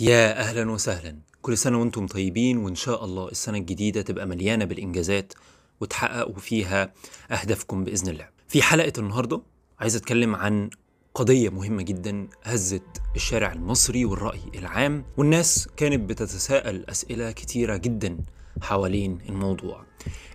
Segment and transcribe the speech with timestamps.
[0.00, 1.18] يا أهلا وسهلا.
[1.42, 5.32] كل سنة وأنتم طيبين وإن شاء الله السنة الجديدة تبقى مليانة بالإنجازات
[5.80, 6.92] وتحققوا فيها
[7.30, 8.28] أهدافكم بإذن الله.
[8.48, 9.42] في حلقة النهارده
[9.80, 10.70] عايز أتكلم عن
[11.14, 12.82] قضية مهمة جدا هزت
[13.16, 18.18] الشارع المصري والرأي العام والناس كانت بتتساءل أسئلة كتيرة جدا
[18.62, 19.84] حوالين الموضوع.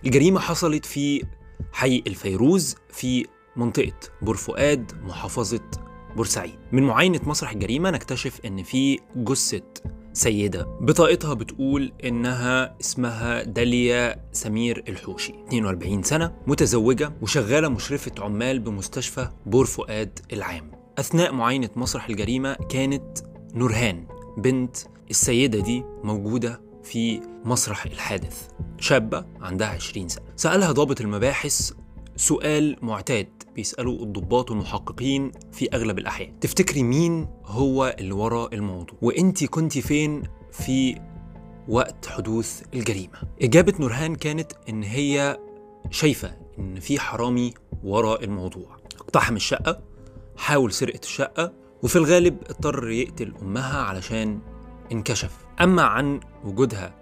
[0.06, 1.24] الجريمة حصلت في
[1.72, 3.26] حي الفيروز في
[3.56, 5.60] منطقة بورفؤاد محافظة
[6.16, 6.54] بورسعيد.
[6.72, 9.62] من معاينة مسرح الجريمة نكتشف إن في جثة
[10.12, 10.62] سيدة.
[10.80, 19.66] بطاقتها بتقول إنها اسمها داليا سمير الحوشي 42 سنة متزوجة وشغالة مشرفة عمال بمستشفى بور
[19.66, 20.70] فؤاد العام.
[20.98, 23.18] أثناء معاينة مسرح الجريمة كانت
[23.54, 24.06] نورهان
[24.38, 24.76] بنت
[25.10, 30.24] السيدة دي موجودة في مسرح الحادث شابة عندها 20 سنة.
[30.36, 31.72] سألها ضابط المباحث
[32.16, 36.40] سؤال معتاد بيسألوا الضباط والمحققين في أغلب الأحيان.
[36.40, 41.00] تفتكري مين هو اللي ورا الموضوع؟ وانتي كنتي فين في
[41.68, 45.38] وقت حدوث الجريمة؟ إجابة نورهان كانت إن هي
[45.90, 48.76] شايفة إن في حرامي ورا الموضوع.
[49.00, 49.80] اقتحم الشقة
[50.36, 51.52] حاول سرقة الشقة
[51.82, 54.38] وفي الغالب اضطر يقتل أمها علشان
[54.92, 55.36] انكشف.
[55.60, 56.94] أما عن وجودها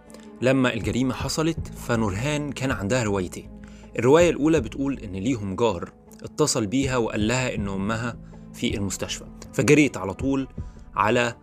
[0.43, 3.63] لما الجريمة حصلت فنورهان كان عندها روايتين.
[3.99, 5.93] الرواية الأولى بتقول إن ليهم جار
[6.25, 8.17] اتصل بيها وقال لها إن أمها
[8.55, 9.25] في المستشفى.
[9.53, 10.49] فجريت على طول
[10.95, 11.37] على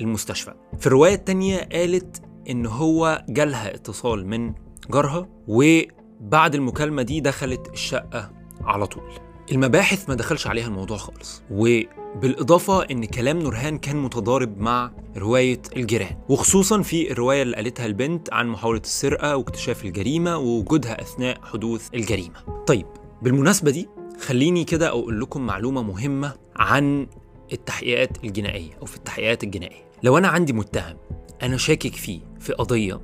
[0.00, 0.54] المستشفى.
[0.78, 4.54] في الرواية التانية قالت إن هو جالها اتصال من
[4.90, 8.30] جارها وبعد المكالمة دي دخلت الشقة
[8.64, 9.12] على طول.
[9.52, 11.42] المباحث ما دخلش عليها الموضوع خالص.
[11.50, 16.16] وبالإضافة إن كلام نورهان كان متضارب مع رواية الجيران.
[16.28, 22.64] وخصوصا في الرواية اللي قالتها البنت عن محاولة السرقة واكتشاف الجريمة ووجودها أثناء حدوث الجريمة.
[22.66, 22.86] طيب
[23.22, 23.88] بالمناسبة دي
[24.22, 27.06] خليني كده أقول لكم معلومة مهمة عن
[27.52, 29.84] التحقيقات الجنائية أو في التحقيقات الجنائية.
[30.02, 30.96] لو أنا عندي متهم
[31.42, 33.00] أنا شاكك فيه في قضية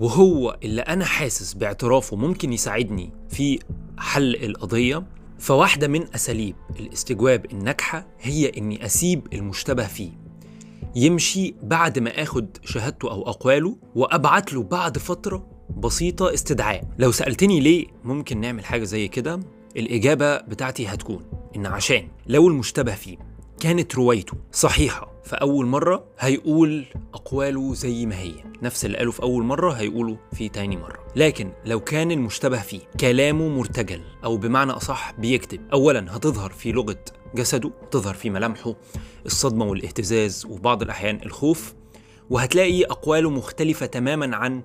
[0.00, 3.58] وهو اللي أنا حاسس باعترافه ممكن يساعدني في
[3.98, 5.06] حل القضية
[5.38, 10.10] فواحدة من أساليب الاستجواب الناجحة هي إني أسيب المشتبه فيه.
[10.96, 15.46] يمشي بعد ما آخد شهادته أو أقواله وأبعت له بعد فترة
[15.76, 16.84] بسيطة استدعاء.
[16.98, 19.40] لو سألتني ليه ممكن نعمل حاجة زي كده؟
[19.76, 21.24] الإجابة بتاعتي هتكون
[21.56, 23.16] إن عشان لو المشتبه فيه
[23.60, 28.34] كانت روايته صحيحة فأول مرة هيقول أقواله زي ما هي.
[28.62, 30.98] نفس اللي قاله في أول مرة هيقوله في تاني مرة.
[31.16, 37.04] لكن لو كان المشتبه فيه كلامه مرتجل أو بمعنى أصح بيكتب أولا هتظهر في لغة
[37.34, 38.74] جسده تظهر في ملامحه
[39.26, 41.74] الصدمة والإهتزاز وبعض الأحيان الخوف
[42.30, 44.62] وهتلاقي أقواله مختلفة تماما عن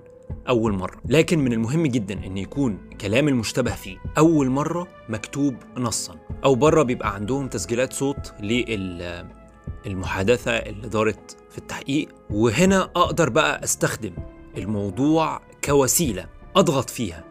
[0.49, 1.01] أول مرة.
[1.05, 6.83] لكن من المهم جدا أن يكون كلام المشتبه فيه أول مرة مكتوب نصا أو برة
[6.83, 8.33] بيبقى عندهم تسجيلات صوت
[9.85, 12.09] للمحادثة اللي دارت في التحقيق.
[12.29, 14.13] وهنا أقدر بقى أستخدم
[14.57, 16.25] الموضوع كوسيلة
[16.55, 17.23] أضغط فيها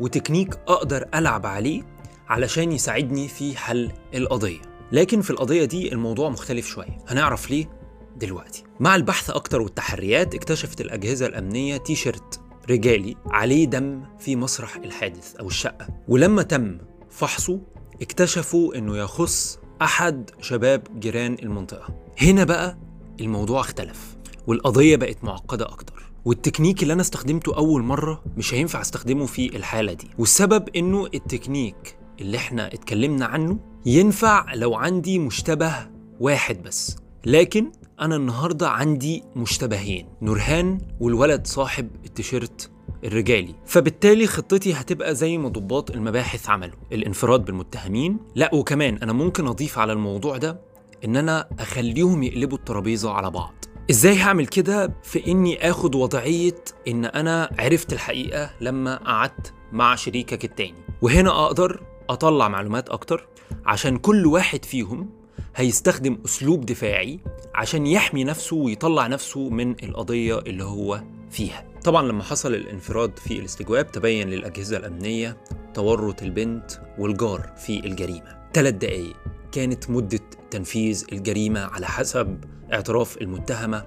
[0.00, 1.82] وتكنيك أقدر ألعب عليه
[2.28, 4.60] علشان يساعدني في حل القضية.
[4.92, 6.98] لكن في القضية دي الموضوع مختلف شوية.
[7.08, 7.77] هنعرف ليه؟
[8.18, 8.64] دلوقتي.
[8.80, 12.40] مع البحث أكتر والتحريات اكتشفت الأجهزة الأمنية تيشيرت
[12.70, 15.88] رجالي عليه دم في مسرح الحادث أو الشقة.
[16.08, 16.78] ولما تم
[17.10, 17.60] فحصه
[18.02, 21.94] اكتشفوا إنه يخص أحد شباب جيران المنطقة.
[22.18, 22.78] هنا بقى
[23.20, 26.12] الموضوع اختلف والقضية بقت معقدة أكتر.
[26.24, 30.10] والتكنيك اللي أنا استخدمته أول مرة مش هينفع أستخدمه في الحالة دي.
[30.18, 35.74] والسبب إنه التكنيك اللي إحنا اتكلمنا عنه ينفع لو عندي مشتبه
[36.20, 36.96] واحد بس.
[37.26, 42.70] لكن أنا النهاردة عندي مشتبهين نورهان والولد صاحب التيشيرت
[43.04, 43.54] الرجالي.
[43.66, 48.18] فبالتالي خطتي هتبقى زي ما ضباط المباحث عملوا الانفراد بالمتهمين.
[48.34, 50.60] لا وكمان أنا ممكن أضيف على الموضوع ده
[51.04, 53.54] إن أنا أخليهم يقلبوا الترابيزة على بعض.
[53.90, 60.44] إزاي هعمل كده؟ في إني آخد وضعية إن أنا عرفت الحقيقة لما قعدت مع شريكك
[60.44, 60.84] التاني.
[61.02, 63.28] وهنا أقدر أطلع معلومات أكتر
[63.66, 65.17] عشان كل واحد فيهم
[65.58, 67.20] هيستخدم أسلوب دفاعي
[67.54, 71.64] عشان يحمي نفسه ويطلع نفسه من القضية اللي هو فيها.
[71.84, 75.36] طبعا لما حصل الانفراد في الاستجواب تبين للأجهزة الأمنية
[75.74, 78.38] تورط البنت والجار في الجريمة.
[78.54, 79.16] ثلاث دقايق
[79.52, 80.20] كانت مدة
[80.50, 83.86] تنفيذ الجريمة على حسب اعتراف المتهمة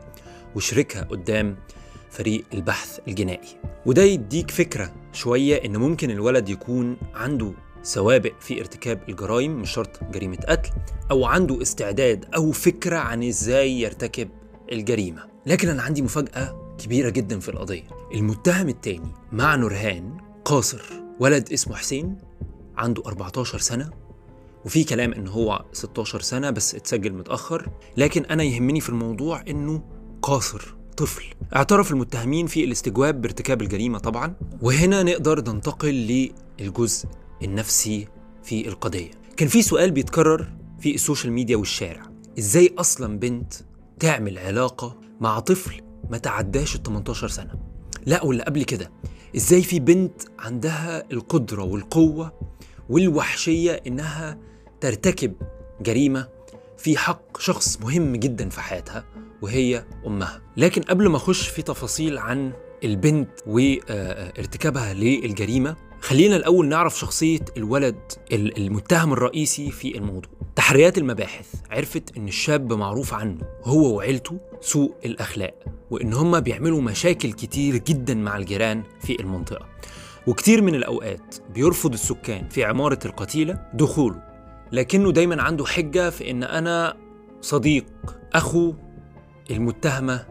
[0.55, 1.57] وشريكها قدام
[2.09, 3.57] فريق البحث الجنائي.
[3.85, 7.53] وده يديك فكرة شوية إن ممكن الولد يكون عنده
[7.83, 10.69] سوابق في ارتكاب الجرائم مش شرط جريمة قتل
[11.11, 14.29] أو عنده استعداد أو فكرة عن إزاي يرتكب
[14.71, 15.23] الجريمة.
[15.45, 17.83] لكن أنا عندي مفاجأة كبيرة جدا في القضية.
[18.13, 20.81] المتهم التاني مع نورهان قاصر
[21.19, 22.17] ولد اسمه حسين
[22.77, 23.89] عنده 14 سنة
[24.65, 27.69] وفي كلام إن هو 16 سنة بس اتسجل متأخر.
[27.97, 29.83] لكن أنا يهمني في الموضوع إنه
[30.21, 31.23] قاصر طفل.
[31.55, 34.33] اعترف المتهمين في الاستجواب بارتكاب الجريمة طبعا.
[34.61, 36.29] وهنا نقدر ننتقل
[36.59, 37.05] للجزء
[37.43, 38.07] النفسي
[38.43, 39.11] في القضية.
[39.37, 42.03] كان في سؤال بيتكرر في ال social media والشارع.
[42.39, 43.53] إزاي أصلا بنت
[43.99, 47.53] تعمل علاقة مع طفل ما تعداش ال 18 سنة؟
[48.05, 48.91] لا واللي قبل كده.
[49.35, 52.33] إزاي في بنت عندها القدرة والقوة
[52.89, 54.37] والوحشية إنها
[54.81, 55.33] ترتكب
[55.81, 56.27] جريمة
[56.77, 59.05] في حق شخص مهم جدا في حياتها
[59.41, 62.51] وهي أمها؟ لكن قبل ما أخش في تفاصيل عن
[62.83, 67.99] البنت وارتكابها للجريمة خلينا الأول نعرف شخصية الولد
[68.31, 70.31] المتهم الرئيسي في الموضوع.
[70.55, 75.53] تحريات المباحث عرفت إن الشاب معروف عنه هو وعيلته سوء الأخلاق
[75.91, 79.65] وإن هم بيعملوا مشاكل كتير جدا مع الجيران في المنطقة.
[80.27, 84.23] وكتير من الأوقات بيرفض السكان في عمارة القتيلة دخوله
[84.71, 86.97] لكنه دايما عنده حجة في إن أنا
[87.41, 87.85] صديق
[88.33, 88.73] أخو
[89.51, 90.25] المتهمة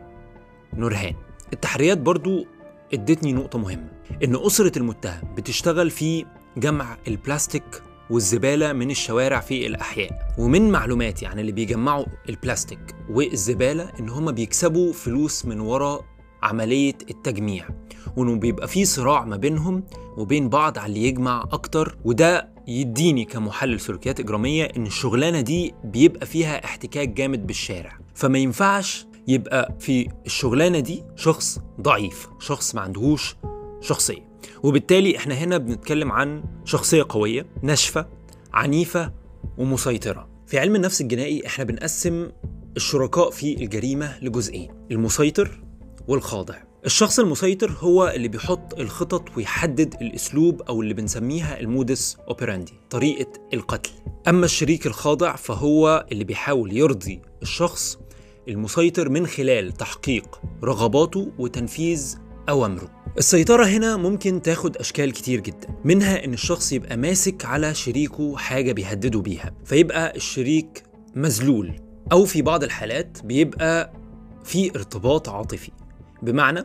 [0.75, 1.15] نورهان.
[1.53, 2.47] التحريات برضو
[2.95, 3.89] ادتني نقطة مهمة
[4.25, 6.25] إن أسرة المتهم بتشتغل في
[6.57, 10.35] جمع البلاستيك والزبالة من الشوارع في الأحياء.
[10.39, 16.05] ومن معلوماتي عن اللي بيجمعوا البلاستيك والزبالة إن هم بيكسبوا فلوس من وراء
[16.43, 17.69] عملية التجميع.
[18.17, 19.85] وإنه بيبقى في صراع ما بينهم
[20.17, 21.99] وبين بعض على اللي يجمع أكتر.
[22.05, 27.99] وده يديني كمحلل سلوكيات إجرامية إن الشغلانة دي بيبقى فيها احتكاك جامد بالشارع.
[28.15, 33.37] فما ينفعش يبقى في الشغلانة دي شخص ضعيف شخص ما عندهوش
[33.81, 34.31] شخصية.
[34.63, 38.07] وبالتالي إحنا هنا بنتكلم عن شخصية قوية ناشفة
[38.53, 39.13] عنيفة
[39.59, 40.29] ومسيطرة.
[40.47, 42.29] في علم النفس الجنائي إحنا بنقسم
[42.77, 45.63] الشركاء في الجريمة لجزئين المسيطر
[46.09, 46.55] والخاضع.
[46.87, 53.91] الشخص المسيطر هو اللي بيحط الخطط ويحدد الأسلوب أو اللي بنسميها المودس اوبراندي طريقة القتل.
[54.29, 57.99] أما الشريك الخاضع فهو اللي بيحاول يرضي الشخص
[58.51, 62.17] المسيطر من خلال تحقيق رغباته وتنفيذ
[62.49, 62.91] أوامره.
[63.19, 68.73] السيطرة هنا ممكن تاخد أشكال كتير جدا منها إن الشخص يبقى ماسك على شريكه حاجة
[68.73, 70.83] بيهدده بيها فيبقى الشريك
[71.15, 71.73] مذلول
[72.13, 73.93] أو في بعض الحالات بيبقى
[74.45, 75.71] في ارتباط عاطفي.
[76.23, 76.65] بمعنى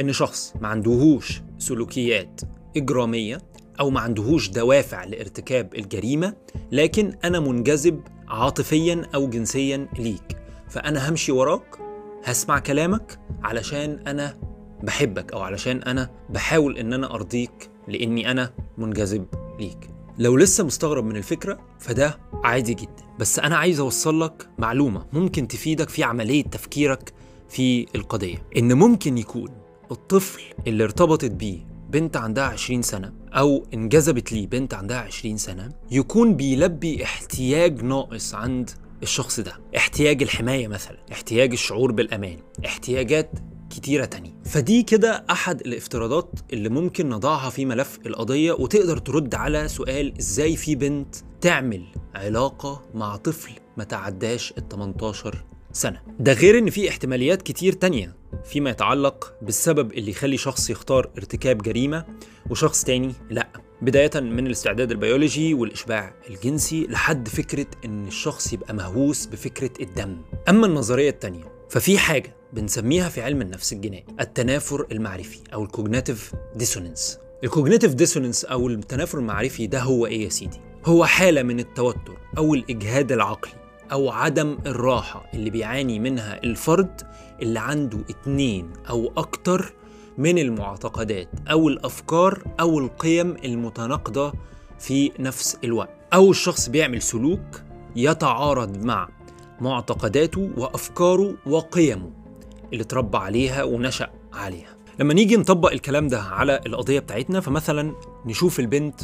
[0.00, 2.40] إن شخص ما عندهوش سلوكيات
[2.76, 3.38] إجرامية
[3.80, 6.34] أو ما عندهوش دوافع لارتكاب الجريمة
[6.72, 10.45] لكن أنا منجذب عاطفيا أو جنسيا ليك.
[10.68, 11.78] فأنا همشي وراك
[12.24, 14.36] هسمع كلامك علشان أنا
[14.82, 19.26] بحبك أو علشان أنا بحاول إن أنا أرضيك لأني أنا منجذب
[19.60, 19.90] ليك.
[20.18, 23.04] لو لسه مستغرب من الفكرة فده عادي جدا.
[23.18, 27.12] بس أنا عايز أوصل لك معلومة ممكن تفيدك في عملية تفكيرك
[27.48, 28.42] في القضية.
[28.56, 29.48] إن ممكن يكون
[29.90, 35.68] الطفل اللي ارتبطت بيه بنت عندها 20 سنة أو انجذبت ليه بنت عندها 20 سنة
[35.90, 38.70] يكون بيلبي احتياج ناقص عند
[39.02, 39.60] الشخص ده.
[39.76, 43.30] احتياج الحماية مثلا احتياج الشعور بالأمان احتياجات
[43.70, 44.30] كتيرة تانية.
[44.44, 50.56] فدي كده أحد الافتراضات اللي ممكن نضعها في ملف القضية وتقدر ترد على سؤال إزاي
[50.56, 51.84] في بنت تعمل
[52.14, 56.02] علاقة مع طفل ما تعداش ال 18 سنة.
[56.20, 61.62] ده غير إن في احتماليات كتير تانية فيما يتعلق بالسبب اللي يخلي شخص يختار ارتكاب
[61.62, 62.04] جريمة
[62.50, 63.48] وشخص تاني لأ.
[63.82, 70.16] بداية من الاستعداد البيولوجي والإشباع الجنسي لحد فكرة إن الشخص يبقى مهووس بفكرة الدم
[70.48, 76.32] أما النظرية التانية ففي حاجة بنسميها في علم النفس الجنائي التنافر المعرفي أو ال cognitive
[76.56, 81.60] dissonance ال cognitive dissonance أو التنافر المعرفي ده هو إيه يا سيدي؟ هو حالة من
[81.60, 83.52] التوتر أو الإجهاد العقلي
[83.92, 87.00] أو عدم الراحة اللي بيعاني منها الفرد
[87.42, 89.72] اللي عنده اتنين أو أكتر
[90.18, 94.32] من المعتقدات أو الأفكار أو القيم المتناقضة
[94.78, 95.90] في نفس الوقت.
[96.14, 97.62] أو الشخص بيعمل سلوك
[97.96, 99.08] يتعارض مع
[99.60, 102.10] معتقداته وأفكاره وقيمه
[102.72, 104.76] اللي اتربى عليها ونشأ عليها.
[105.00, 107.94] لما نيجي نطبق الكلام ده على القضية بتاعتنا فمثلا
[108.26, 109.00] نشوف البنت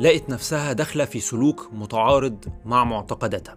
[0.00, 3.56] لقت نفسها داخلة في سلوك متعارض مع معتقداتها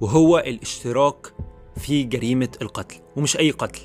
[0.00, 1.32] وهو الاشتراك
[1.76, 2.96] في جريمة القتل.
[3.16, 3.80] ومش أي قتل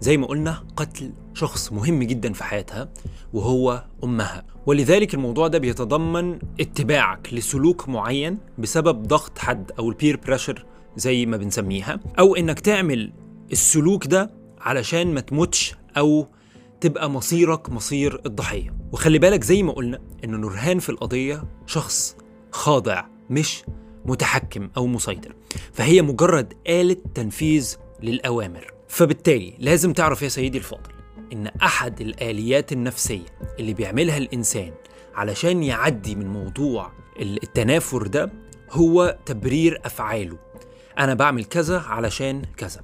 [0.00, 2.88] زي ما قلنا قتل شخص مهم جدا في حياتها
[3.32, 4.44] وهو أمها.
[4.66, 10.64] ولذلك الموضوع ده بيتضمن اتباعك لسلوك معين بسبب ضغط حد أو ال peer pressure
[10.96, 13.12] زي ما بنسميها أو إنك تعمل
[13.52, 16.26] السلوك ده علشان ما تموتش أو
[16.80, 18.74] تبقى مصيرك مصير الضحية.
[18.92, 22.16] وخلي بالك زي ما قلنا إن نورهان في القضية شخص
[22.52, 23.62] خاضع مش
[24.04, 25.34] متحكم أو مسيطر.
[25.72, 28.72] فهي مجرد آلة تنفيذ للأوامر.
[28.88, 30.99] فبالتالي لازم تعرف يا سيدي الفاضل
[31.32, 33.26] إن أحد الآليات النفسية
[33.58, 34.72] اللي بيعملها الإنسان
[35.14, 38.32] علشان يعدي من موضوع التنافر ده
[38.70, 40.38] هو تبرير أفعاله.
[40.98, 42.80] أنا بعمل كذا علشان كذا.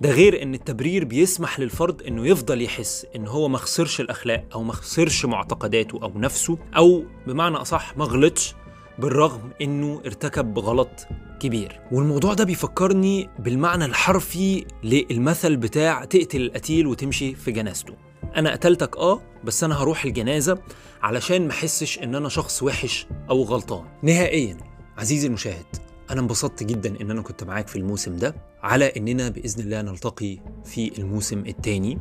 [0.00, 4.62] ده غير إن التبرير بيسمح للفرد إنه يفضل يحس إن هو ما خسرش الأخلاق أو
[4.62, 8.54] ما خسرش معتقداته أو نفسه أو بمعنى أصح ما غلطش
[8.98, 11.06] بالرغم إنه ارتكب غلط
[11.40, 11.80] كبير.
[11.92, 17.94] والموضوع ده بيفكرني بالمعنى الحرفي للمثل بتاع تقتل القتيل وتمشي في جنازته.
[18.36, 20.58] أنا قتلتك آه بس أنا هروح الجنازة
[21.02, 23.84] علشان ما أحسش إن أنا شخص وحش أو غلطان.
[24.02, 24.56] نهائيا
[24.98, 25.66] عزيزي المشاهد
[26.10, 30.38] أنا انبسطت جدا إن أنا كنت معاك في الموسم ده على إننا بإذن الله نلتقي
[30.64, 31.98] في الموسم الثاني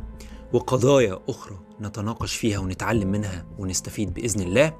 [0.54, 4.74] وقضايا أخرى نتناقش فيها ونتعلم منها ونستفيد بإذن الله.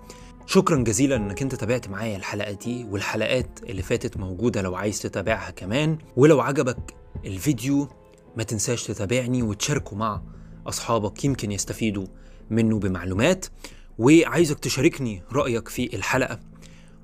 [0.50, 5.52] شكرا جزيلا إنك أنت تابعت معايا الحلقة دي والحلقات اللي فاتت موجودة لو عايز تتابعها
[5.52, 5.98] كمان.
[6.16, 7.88] ولو عجبك الفيديو
[8.38, 10.22] ما تنساش تتابعني وتشاركه مع
[10.68, 12.06] أصحابك يمكن يستفيدوا
[12.50, 13.46] منه بمعلومات.
[13.98, 16.40] وعايزك تشاركني رأيك في الحلقة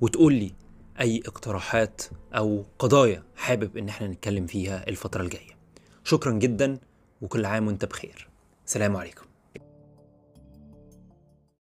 [0.02, 0.54] وتقول لي
[1.00, 2.02] أي اقتراحات
[2.34, 5.54] أو قضايا حابب إن إحنا نتكلم فيها الفترة الجاية.
[6.04, 6.80] شكرا جدا
[7.22, 8.30] وكل عام وأنت بخير.
[8.66, 9.26] سلام عليكم.